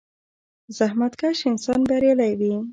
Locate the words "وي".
2.39-2.53